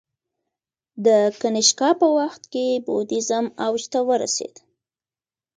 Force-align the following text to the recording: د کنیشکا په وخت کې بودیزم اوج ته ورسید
د 1.05 1.07
کنیشکا 1.41 1.89
په 2.01 2.07
وخت 2.17 2.41
کې 2.53 2.65
بودیزم 2.85 3.45
اوج 3.65 3.81
ته 3.91 3.99
ورسید 4.09 4.55